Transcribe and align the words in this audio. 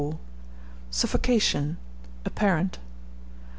SUFFOCATION, 0.89 1.77
APPARENT. 2.25 2.79